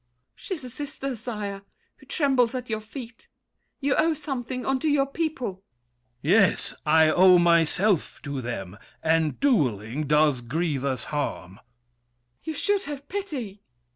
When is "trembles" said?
2.07-2.55